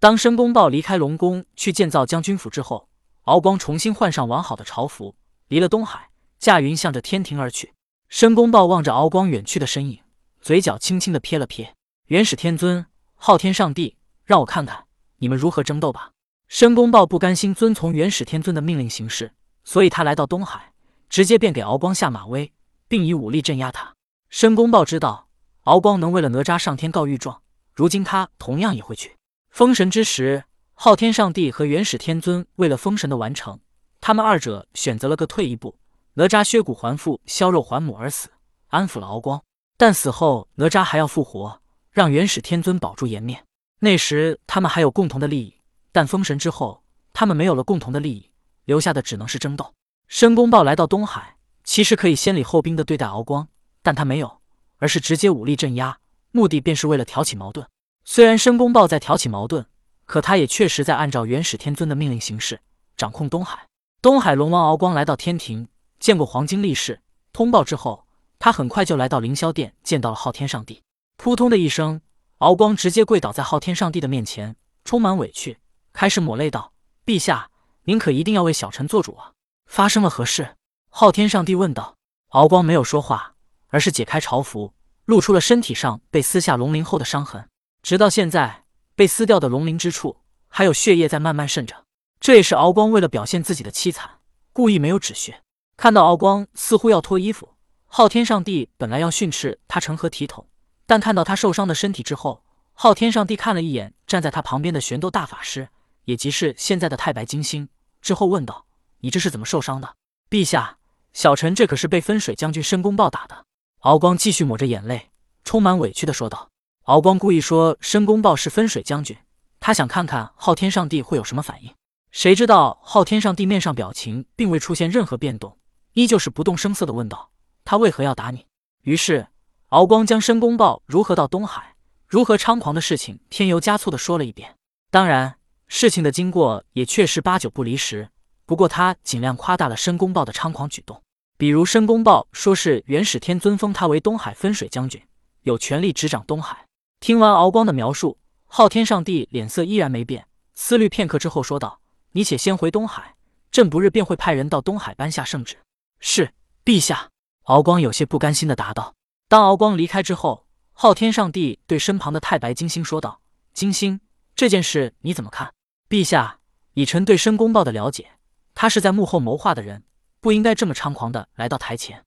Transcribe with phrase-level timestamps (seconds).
[0.00, 2.88] 当申公豹离开龙宫去建造将军府之后，
[3.24, 5.16] 敖光重新换上完好的朝服，
[5.48, 7.74] 离了东海，驾云向着天庭而去。
[8.08, 10.00] 申公豹望着敖光远去的身影，
[10.40, 11.74] 嘴角轻轻的撇了撇。
[12.06, 14.84] 元始天尊，昊天上帝，让我看看
[15.16, 16.12] 你们如何争斗吧。
[16.46, 19.32] 申公豹不甘心遵从元始天尊的命令行事，
[19.64, 20.72] 所以他来到东海，
[21.08, 22.52] 直接便给敖光下马威，
[22.86, 23.92] 并以武力镇压他。
[24.30, 25.26] 申公豹知道
[25.64, 27.42] 敖光能为了哪吒上天告御状，
[27.74, 29.16] 如今他同样也会去
[29.58, 30.44] 封神之时。
[30.74, 33.58] 昊天上帝和元始天尊为了封神的完成，
[34.00, 35.76] 他们二者选择了个退一步。
[36.14, 38.28] 哪吒削骨还父，削肉还母而死，
[38.68, 39.42] 安抚了敖光。
[39.76, 43.44] 但死后哪吒还要复活，让元始天尊保住颜面。
[43.80, 45.56] 那时他们还有共同的利益，
[45.90, 48.30] 但封神之后，他们没有了共同的利益，
[48.64, 49.74] 留下的只能是争斗。
[50.06, 53.48] 申公豹来到东海，其实可以先礼后兵的对待敖光，
[53.82, 54.40] 但他没有，
[54.76, 55.98] 而是直接武力镇压，
[56.30, 57.66] 目的便是为了挑起矛盾。
[58.10, 59.66] 虽然申公豹在挑起矛盾，
[60.06, 62.58] 可他也确实在按照元始天尊的命令行事，
[62.96, 63.66] 掌控东海。
[64.00, 65.68] 东海龙王敖光来到天庭。
[66.00, 67.02] 见过黄金力士
[67.34, 68.06] 通报之后，
[68.38, 70.80] 他很快就来到凌霄殿，见到了昊天上帝。
[71.18, 72.00] 扑通的一声，
[72.38, 75.58] 敖光直接跪倒在昊天上帝的面前，充满委屈，
[75.92, 76.72] 开始抹泪道
[77.04, 77.50] ：“陛下，
[77.84, 79.32] 您可一定要为小臣做主啊！
[79.66, 80.56] 发生了何事？”
[80.88, 81.94] 昊天上帝问道。
[82.28, 83.34] 敖光没有说话，
[83.66, 84.72] 而是解开朝服，
[85.04, 87.46] 露出了身体上被撕下龙鳞后的伤痕。
[87.82, 91.84] 直到现在，被撕掉的龙鳞之处还有血液在慢慢渗着。
[92.20, 94.18] 这也是敖光为了表现自己的凄惨，
[94.52, 95.42] 故意没有止血。
[95.76, 97.54] 看到敖光似乎要脱衣服，
[97.86, 100.48] 昊天上帝本来要训斥他成何体统，
[100.84, 105.68] 但看到他受伤的身体之后，昊天上帝看了一眼站在他旁边的玄斗大法师，
[106.04, 107.68] 也即是现在的太白金星，
[108.02, 108.66] 之后问道
[109.00, 109.94] ：“你这是怎么受伤的？”
[110.28, 110.78] 陛下，
[111.12, 113.44] 小臣这可是被分水将军申公豹打的。
[113.80, 115.10] 敖光继续抹着眼泪，
[115.44, 116.50] 充满委屈的说道。
[116.88, 119.14] 敖光故意说申公豹是分水将军，
[119.60, 121.74] 他想看看昊天上帝会有什么反应。
[122.10, 125.58] 谁知道昊天上帝面上表情并未出现任何变动。
[125.92, 127.28] 依旧是不动声色的问道
[127.62, 128.46] ：“他为何要打你？”
[128.84, 129.26] 于是
[129.66, 131.74] 敖光将申公豹如何到东海、
[132.06, 134.56] 如何猖狂的事情添油加醋的说了一遍。
[134.90, 138.08] 当然，事情的经过也确实八九不离十。
[138.46, 141.02] 不过他尽量夸大了申公豹的猖狂举动，
[141.36, 145.02] 比如申公豹说是元始天尊封他为东海分水将军，
[145.42, 146.64] 有权利执掌东海。
[147.00, 151.80] 听完敖光的描述，昊天上帝脸色依然没变，思虑片刻之后说道
[152.12, 153.14] ：“你且先回东海，
[153.52, 155.58] 朕不日便会派人到东海颁下圣旨。”
[156.00, 157.10] 是陛下，
[157.44, 158.94] 敖光有些不甘心的答道。
[159.28, 163.20] 当敖光离开之后，昊天上帝对身旁的太白金星说道
[163.54, 164.00] ：“金星，
[164.34, 165.54] 这件事你怎么看？”
[165.88, 166.40] 陛下，
[166.74, 168.10] 以臣对申公豹的了解，
[168.54, 169.84] 他是在幕后谋划的人，
[170.20, 172.04] 不应该这么猖狂的来到台前。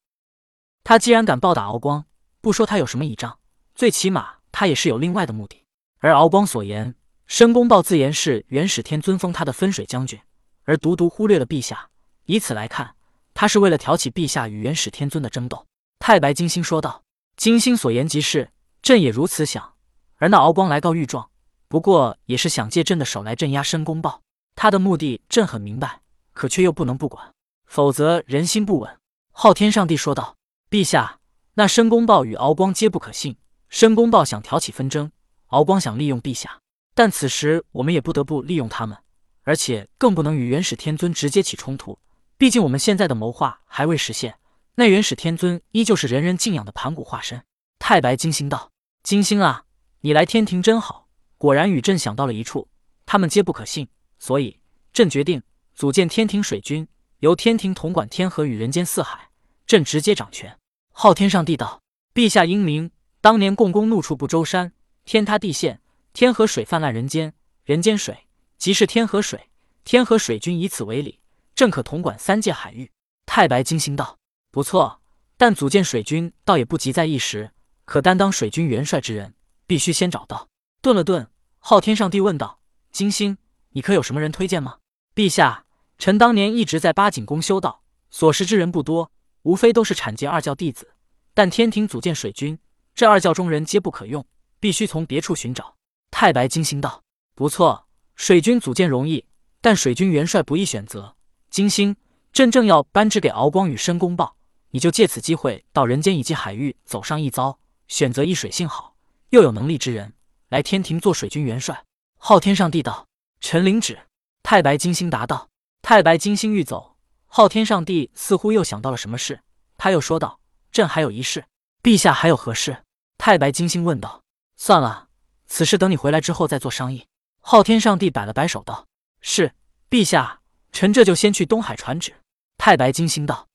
[0.84, 2.06] 他既然敢暴打敖光，
[2.42, 3.40] 不说他有什么倚仗，
[3.74, 5.64] 最起码他也是有另外的目的。
[6.00, 6.96] 而敖光所言，
[7.28, 10.20] 申公豹自言是元始天尊封他的分水将军，
[10.64, 11.90] 而独独忽略了陛下。
[12.26, 12.96] 以此来看。
[13.34, 15.66] 他是为了挑起陛下与元始天尊的争斗。
[16.00, 17.02] 太白金星说道
[17.38, 18.52] ：“金星所言极是，
[18.82, 19.74] 朕也如此想。
[20.18, 21.30] 而那敖光来告御状，
[21.70, 24.22] 不过也是想借朕的手来镇压申公豹。
[24.54, 26.02] 他的目的，朕很明白，
[26.34, 27.34] 可却又不能不管，
[27.66, 29.00] 否则人心不稳。”
[29.32, 30.36] 昊天上帝说道
[30.70, 31.20] ：“陛下，
[31.54, 33.38] 那申公豹与敖光皆不可信。
[33.72, 35.10] 申公豹想挑起纷争，
[35.48, 36.60] 敖光想利用陛下，
[36.94, 38.98] 但此时我们也不得不利用他们，
[39.44, 41.98] 而且更不能与元始天尊直接起冲突。”
[42.38, 44.38] 毕竟我们现在的谋划还未实现，
[44.76, 47.42] 那元始天尊依旧是人人敬仰的盘古化身。
[47.80, 48.72] 太白金星道
[49.04, 49.64] ：“金星啊，
[50.02, 51.08] 你来天庭真好，
[51.38, 52.68] 果然与朕想到了一处。
[53.06, 53.88] 他们皆不可信，
[54.20, 54.60] 所以
[54.92, 55.42] 朕决定
[55.74, 56.86] 组建天庭水军，
[57.20, 59.30] 由天庭统管天河与人间四海，
[59.66, 60.58] 朕直接掌权。”
[60.92, 61.82] 昊天上帝道
[62.14, 64.74] ：“陛下英明，当年共工怒触不周山，
[65.06, 65.80] 天塌地陷，
[66.12, 68.26] 天河水泛滥人间，人间水
[68.58, 69.52] 即是天河水，
[69.84, 71.20] 天河水军以此为礼。”
[71.54, 72.90] 正可统管三界海域。
[73.28, 74.18] 太白金星道
[74.50, 75.02] ：“不错，
[75.38, 77.52] 但组建水军倒也不急在一时。
[77.86, 79.36] 可担当水军元帅之人，
[79.68, 80.48] 必须先找到。”
[80.82, 82.60] 顿了顿，昊天上帝问道
[82.92, 83.38] ：“金星，
[83.70, 84.78] 你可有什么人推荐吗？”
[85.14, 85.66] 陛下，
[86.00, 89.12] 臣当年一直在八景宫修道，所识之人不多，
[89.44, 90.96] 无非都是产劫二教弟子。
[91.36, 92.58] 但天庭组建水军，
[92.94, 94.26] 这二教中人皆不可用，
[94.60, 95.76] 必须从别处寻找。
[96.12, 97.04] 太白金星道
[97.34, 99.26] ：“不错，水军组建容易，
[99.62, 101.16] 但水军元帅不易选择。”
[101.50, 101.96] 金星，
[102.32, 104.36] 朕正要颁旨给敖光与申公豹，
[104.70, 108.96] 你就借此机会到人间以及海域走上一遭，选择一水性好
[109.30, 110.14] 又有能力之人
[110.50, 111.84] 来天庭做水军元帅。
[112.18, 113.08] 昊天上帝道
[113.42, 113.98] ：“臣领旨。”
[114.44, 115.50] 太白金星答道。
[115.82, 116.96] 太白金星欲走，
[117.26, 119.42] 昊天上帝似乎又想到了什么事，
[119.78, 120.40] 他又说道
[120.72, 121.44] ：“朕还有一事。”
[121.84, 122.84] 陛下还有何事？
[123.18, 124.22] 太白金星问道。
[124.56, 125.08] 算了，
[125.48, 127.08] 此事等你回来之后再做商议。
[127.40, 128.86] 昊天上帝摆了摆手道
[129.22, 129.54] ：“是，
[129.90, 130.42] 陛下，
[130.72, 132.14] 臣这就先去东海传旨。”
[132.60, 133.48] 太白金星道：“